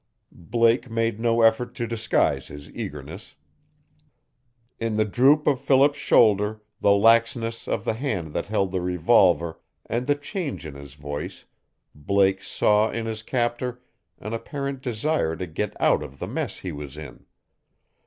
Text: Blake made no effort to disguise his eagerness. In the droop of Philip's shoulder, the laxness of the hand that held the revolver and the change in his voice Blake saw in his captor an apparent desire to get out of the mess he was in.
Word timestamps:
Blake 0.33 0.89
made 0.89 1.19
no 1.19 1.43
effort 1.43 1.75
to 1.75 1.85
disguise 1.85 2.47
his 2.47 2.71
eagerness. 2.71 3.35
In 4.79 4.97
the 4.97 5.05
droop 5.05 5.45
of 5.45 5.61
Philip's 5.61 5.99
shoulder, 5.99 6.59
the 6.79 6.89
laxness 6.91 7.67
of 7.67 7.85
the 7.85 7.93
hand 7.93 8.33
that 8.33 8.47
held 8.47 8.71
the 8.71 8.81
revolver 8.81 9.59
and 9.85 10.07
the 10.07 10.15
change 10.15 10.65
in 10.65 10.73
his 10.73 10.95
voice 10.95 11.45
Blake 11.93 12.41
saw 12.41 12.89
in 12.89 13.05
his 13.05 13.21
captor 13.21 13.79
an 14.17 14.33
apparent 14.33 14.81
desire 14.81 15.35
to 15.35 15.45
get 15.45 15.79
out 15.79 16.01
of 16.01 16.17
the 16.17 16.25
mess 16.25 16.57
he 16.57 16.71
was 16.71 16.97
in. 16.97 17.27